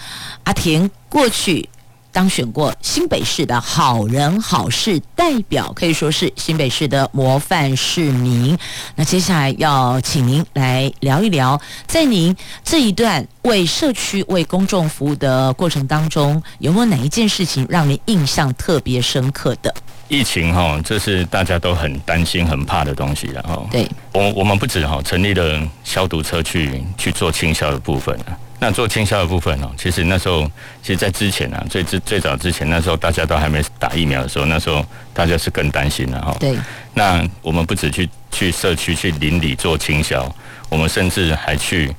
[0.46, 1.68] 阿婷过去
[2.12, 8.58] 当选过新北市的好人好事代表，可以说是新北市的模范市民。
[8.96, 19.74] 那接下来要请您来聊一聊，在您这一段为社区、为公众服务的过程当中，有没有哪一件事情让您印象特别深刻的？
[20.08, 28.34] 疫情哈，这是大家都很担心、很怕的东西，然后对我我们不止哈成立了消毒车去去做清消的部分啊。
[28.60, 30.44] 那做清销的部分哦，其实那时候，
[30.84, 36.36] 其实，在之前啊，最最最早之前，那时候大家都还没打疫苗的时候，那时候大家是更担心的哈。
[36.40, 36.58] 对。
[36.94, 40.30] 那我们不止去去社区、去邻里做清销，
[40.68, 41.90] 我们甚至还去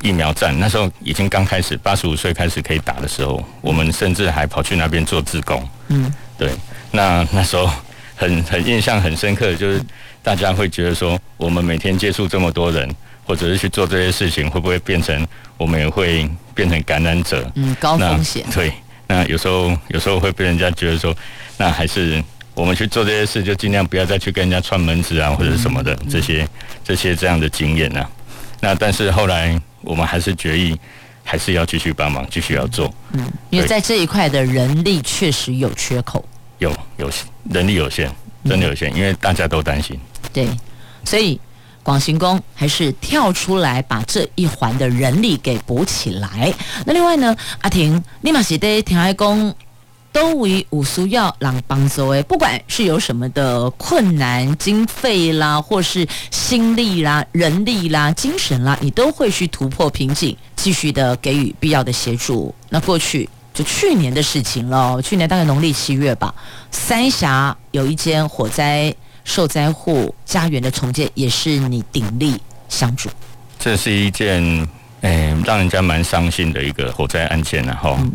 [0.00, 0.56] 疫苗站。
[0.60, 5.68] 那时候已经刚开始，八十五岁开始可以打的时候，我们甚至还跑去那边做志工。
[5.88, 6.52] 嗯，对。
[6.92, 7.68] 那那时候
[8.14, 9.82] 很很印象很深刻的就是，
[10.22, 12.88] 大家会觉得说，我们每天接触这么多人，
[13.26, 15.26] 或者是去做这些事情，会不会变成
[15.58, 17.50] 我们也会变成感染者？
[17.56, 18.46] 嗯，高风险。
[18.54, 18.72] 对，
[19.08, 21.14] 那有时候有时候会被人家觉得说，
[21.58, 22.22] 那还是
[22.54, 26.48] 我们去做这些事，就尽量不要再去跟人家串门子啊，或者什么的这些
[26.84, 28.08] 这些这样的经验啊。
[28.60, 30.78] 那但是后来我们还是决议，
[31.22, 32.92] 还是要继续帮忙，继续要做。
[33.12, 36.24] 嗯，因为在这一块的人力确实有缺口。
[36.58, 37.10] 有有
[37.50, 38.10] 人力有限，
[38.44, 40.00] 真的有限，因为大家都担心。
[40.32, 40.48] 对，
[41.04, 41.38] 所以
[41.86, 46.52] 广行宫还是跳出来把这一环的人力给补起来。
[46.84, 49.54] 那另外呢，阿婷，你嘛是在天爱宫
[50.10, 62.52] 都为五苏要让帮助诶，不管是有什么的困难，经费啦，或是心力啦、人力啦、精神啦，你都会去突破瓶颈，继续的给予必要的协助。
[62.68, 63.28] 那过去。
[63.54, 66.34] 就去年的事情了，去年大概农历七月吧，
[66.70, 68.94] 三峡有一间火灾
[69.26, 73.10] 受灾户家园的重建，也是你鼎力相助。
[73.58, 74.42] 这是一件
[75.02, 78.10] 诶、欸，让人家蛮伤心的一个火灾案件，然后、嗯、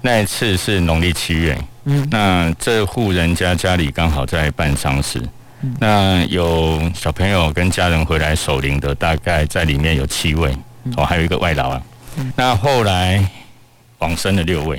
[0.00, 5.22] 那一次是农历七月，嗯，那这户人家家里刚好在办丧事，
[5.62, 10.52] 嗯、那有小朋友跟家人回来守灵的，大概在里面有七位，
[10.82, 11.82] 嗯、哦，还有一个外劳啊，
[12.16, 13.24] 嗯、那后来。
[14.00, 14.78] 往生了六位，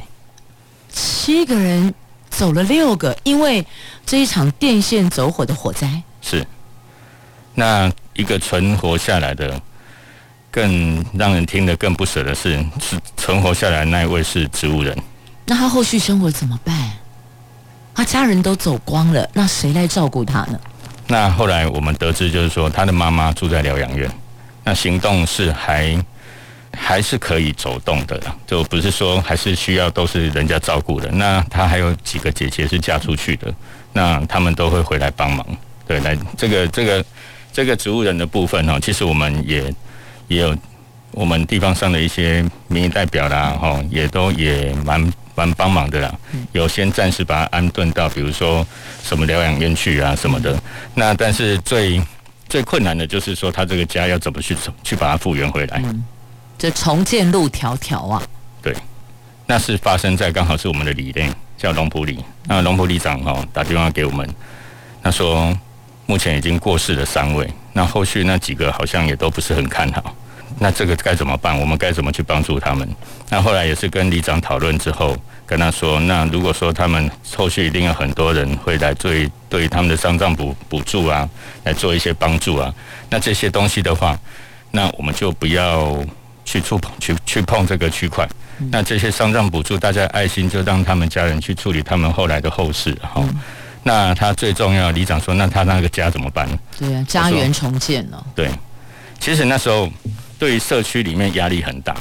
[0.94, 1.92] 七个人
[2.38, 3.66] 走了六个，因为
[4.06, 5.90] 这一场电线走火的火灾。
[6.22, 6.46] 是，
[7.56, 9.60] 那一个存活下来的，
[10.52, 14.96] 更让人听得更不舍的是，是存活下来的那一位是植物人。
[15.48, 16.92] 那他后续生活怎么办？
[17.96, 20.60] 他家人都走光了，那谁来照顾他呢？
[21.08, 24.08] 那后来我们得知，就是说他的妈妈住在疗养院，
[24.64, 26.00] 那行动是还。
[26.76, 31.10] 还是可以走动的，就不是说还是需要都是人家照顾的。
[31.12, 33.54] 那他还有几个姐姐是嫁出去的，
[33.94, 35.46] 那他们都会回来帮忙。
[35.88, 37.06] 对，来这个这个
[37.54, 39.74] 这个植物人的部分哈，其实我们也
[40.28, 40.56] 也有
[41.12, 46.14] 我们地方上的一些民意代表啦，哈，也都也蛮蛮帮忙的啦。
[46.52, 48.66] 有先暂时把他安顿到，比如说
[49.04, 50.62] 什么疗养院去啊什么的。
[50.94, 52.02] 那但是最
[52.50, 55.82] 最困难的就是说，他这个家要怎么去去把它复原回来。
[56.58, 58.22] 这重建路迢迢啊！
[58.64, 58.76] 对，
[59.46, 62.18] 那是发生在刚好是我们的里内，叫龙埔里。
[62.46, 64.28] 那龙埔里长哈打电话给我们，
[65.04, 65.56] 他说
[66.08, 70.16] 目前已经过世了三位，那后续那几个好像也都不是很看好。
[70.60, 71.56] 那这个该怎么办？
[71.60, 72.90] 我们该怎么去帮助他们？
[73.30, 81.30] 那后来也是跟里长讨论之后，跟他说，那如果说他们后续一定有很多人会来对对他们的丧葬补补助啊，
[81.66, 82.74] 来做一些帮助啊，
[83.12, 84.18] 那这些东西的话，
[84.72, 86.04] 那我们就不要。
[86.48, 88.26] 去触碰去去碰这个区块，
[88.72, 93.22] 那这些丧葬补助，大家爱心就让他们家人去处理他们后来的后事哈。
[93.84, 96.58] 那他最重要，里长说，那他那个家怎么办呢？
[96.80, 98.26] 对啊，家园重建了。
[98.34, 98.50] 对，
[99.20, 99.92] 其实那时候
[100.40, 101.94] 对于社区里面压力很大，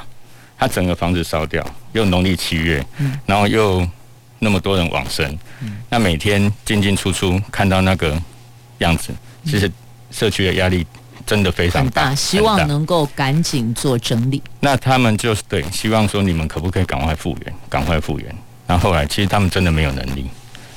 [0.57, 2.85] 他整个房子烧掉，又农历七月，
[3.27, 3.85] 然后又
[4.39, 5.37] 那么多人往生，
[5.91, 8.17] 那每天进进出出看到那个
[8.79, 9.13] 样子，
[9.45, 9.69] 其实
[10.13, 10.87] 社区的压力。
[11.27, 14.41] 真的非常大，希望能够赶紧做整理。
[14.61, 18.35] 那他们就是对，希望说你们可不可以赶快复原，赶快复原。
[18.66, 20.27] 那后来其实他们真的没有能力。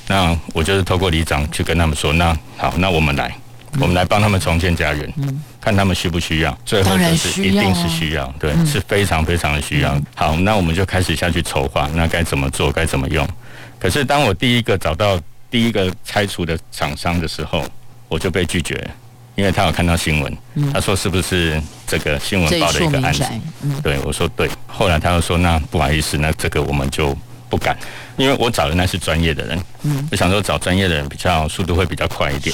[0.08, 3.28] 那我就是透过里长去跟他们说，那好，那我们来，
[3.74, 6.58] 嗯、我们来帮他们重建家园，嗯、看他们需不需要。
[6.66, 9.94] 最后就是一定是需要，对，嗯、是非常非常的需要。
[9.94, 13.28] 嗯、好，那我们就开始下去筹划，那该怎么做，该怎么用。
[13.78, 15.20] 可是当我第一个找到
[15.52, 17.64] 第一个拆除的厂商的时候，
[18.08, 18.92] 我就被拒绝了，
[19.40, 23.24] 因为他有看到新闻，嗯、他说是不是这个新闻报的一个案子？
[23.64, 24.50] 嗯、对，我说对。
[24.68, 27.16] 后来他又说，那不好意思，那这个我们就
[27.50, 27.74] 不敢，
[28.18, 32.54] 因为我找的那是专业的人，嗯，我想说找专业的人比较速度会比较快一点。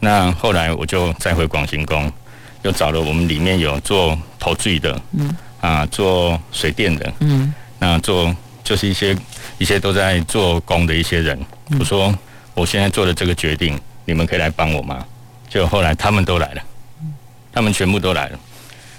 [0.00, 2.12] 那后来我就再回广行宫，
[2.60, 9.16] 又找了我们里面有做投具的，嗯，啊，做水电的，嗯，那做就是一些
[9.56, 11.38] 一些都在做工的一些人，
[11.80, 12.14] 我说
[12.52, 15.02] 我现在做的这个决定，你们可以来帮我吗？
[15.48, 16.62] 就后来他们都来了，
[17.52, 18.38] 他们全部都来了。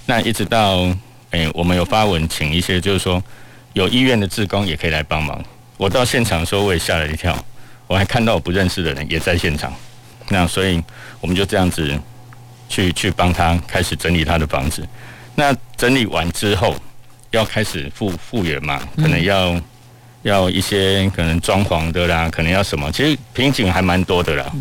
[0.06, 0.84] 那一直到
[1.32, 3.24] 哎、欸，我们有发文请一些，就是说
[3.74, 5.44] 有医院的志工也可以来帮忙。
[5.78, 7.38] 我到现场的时候，我也吓了一跳，
[7.88, 9.74] 我还看到我不认识的人也在现场。
[10.30, 10.84] 那所以
[11.22, 11.98] 我们就这样子
[12.68, 14.88] 去去帮他开始整理他的房子。
[15.36, 16.76] 那整理完之后
[17.32, 19.60] 要开始复复原嘛，可能要、
[20.24, 24.52] 要一些可能装潢的啦，可能要什么，其实瓶颈还蛮多的啦。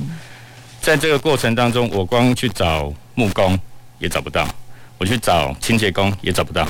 [0.81, 3.59] 在这个过程当中，我光去找木工
[3.99, 4.49] 也找不到，
[4.97, 6.66] 我去找清洁工也找不到，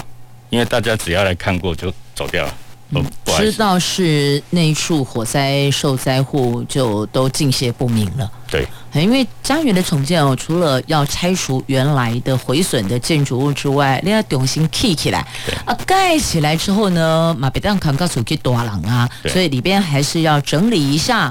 [0.51, 2.55] 因为大家只要来看过就走掉了。
[2.91, 3.05] 嗯、
[3.37, 8.33] 知道是那一处火灾受灾户就都敬谢不明了。
[8.51, 15.19] 对，因为家园的重建哦，除了要拆除原来的毁损的建筑物之外，你要重新砌起来。
[15.67, 21.31] 啊，盖起来之后呢，马别当扛告诉去多郎啊，所以里边还是要整理一下，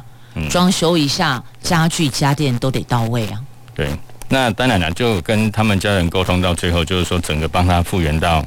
[0.50, 3.40] 装修一下，家具家电都得到位啊。
[3.76, 3.90] 对，
[4.30, 8.46] 那当然了，就跟他们家人沟通到最后，就是说整个帮他复原到。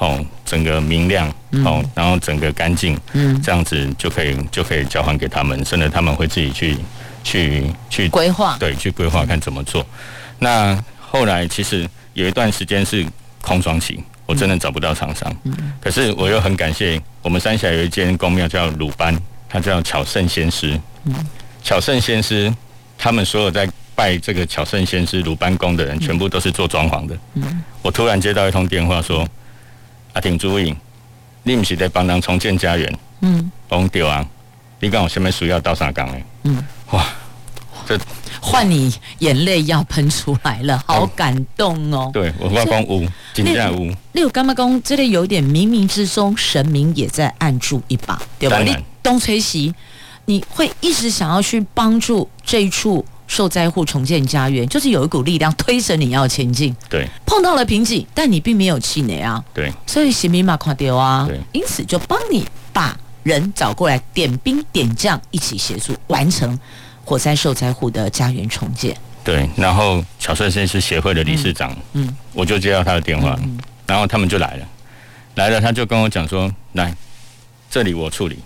[0.00, 1.28] 哦，整个明亮，
[1.64, 6.76] 哦，然后整个干净，嗯，这样子就可以就可以交还给他们，甚至他们会自己去
[7.24, 9.84] 去去规划，对，去规划看怎么做。
[10.38, 11.84] 那后来其实
[12.14, 13.04] 有一段时间是
[13.42, 20.97] 空窗期，我真的找不到厂商，嗯，可是我又很感谢我们三峡有一间公庙叫鲁班，他叫巧圣先师，嗯，
[21.62, 22.52] 巧圣先师
[22.96, 29.28] 他们所有在拜这个巧圣先师鲁班宫的人，全部都是做装潢的，嗯，我突然接到一通电话说。
[30.14, 30.74] 阿婷注意，
[31.44, 32.98] 你不是在帮人重建家园？
[33.20, 34.26] 嗯，讲对啊。
[34.80, 36.18] 你讲我下面需要到啥岗的？
[36.44, 37.06] 嗯，哇，
[37.86, 37.96] 这
[38.40, 42.10] 换你眼泪要喷出来了，好感动哦。
[42.12, 43.94] 对，我话讲有，真正有。
[44.12, 44.82] 你有干嘛讲？
[44.82, 48.58] 这里有点冥冥之中，神明也在暗助一把，对吧？
[48.60, 49.72] 你东吹西，
[50.28, 53.04] 你会一直想要去帮助这一处。
[53.30, 56.74] 受灾户重建家园，就是有一股力量推着你要前进。
[56.88, 59.44] 对，碰到了瓶颈，但你并没有气馁啊。
[59.52, 61.26] 对，所以行明马垮掉啊。
[61.28, 66.58] 对，因此就帮你把人找过来，点兵点将，一起协助完成
[67.04, 68.96] 火灾受灾户的家园重建。
[69.22, 74.66] 对，然后巧圣先师协会的理事长，嗯，嗯我就接到他的电话，嗯、然后他们就来了，
[75.34, 76.96] 来了他就跟我讲说：“来，
[77.70, 78.38] 这里我处理，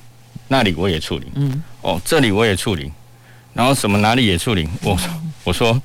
[0.49, 2.91] 那里我也处理，嗯，哦，这里我也处理。”
[3.55, 4.99] 然后什么哪里也处理，我
[5.45, 5.81] 我说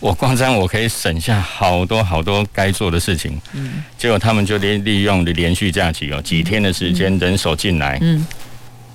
[0.00, 3.40] 我光这样我可以省下好多好多该做的事情。
[3.52, 8.26] 嗯，结果他们就利利用的连续假期哦，几天的时间人手进来，嗯，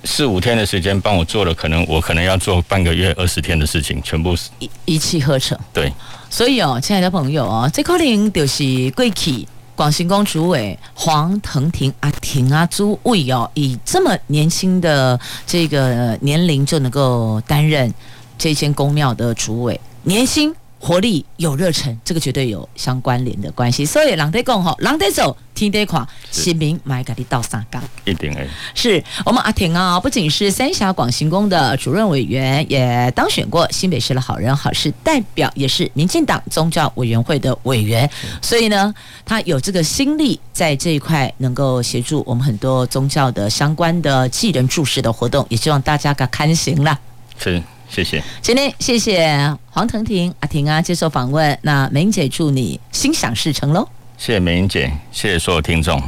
[0.04, 5.58] 四五天的时间帮我做了，可能我可能要做半个月二十天的事情，全部一一气呵成。
[5.72, 5.90] 对，
[6.28, 9.48] 所以哦，亲爱的朋友哦，这可能就是过去
[9.82, 17.92] 广兴宫主委黄腾廷阿廷阿朱卫哦，以这么年轻的这个年龄就能够担任
[18.38, 20.54] 这间宫庙的主委，年薪。
[20.84, 23.86] 活力有热忱，这个绝对有相关联的关系。
[23.86, 28.48] 所以，人得讲吼，人得走，天在看，新民买给你到三岗，一定诶。
[28.74, 38.10] 是我们阿婷啊，不仅是三峡广行宫的主任委员，也当选过新北市的好人好事代表，也是民进党宗教委员会的委员。
[38.42, 38.92] 所以呢，
[39.24, 46.98] 他有这个心力在这一块，能够协助我们很多宗教的相关的技人注释的活动，也希望大家给看行了。
[47.38, 47.62] 是。
[47.94, 51.58] 谢谢，今天谢谢黄腾婷阿婷啊接受访问。
[51.60, 53.86] 那梅英姐祝你心想事成喽！
[54.16, 56.00] 谢谢梅英姐，谢谢所有听众，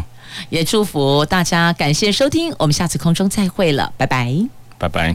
[0.49, 1.75] 也祝福大家。
[1.75, 4.35] 感谢收听，我们下次空中再会了，拜拜，
[4.79, 5.15] 拜拜。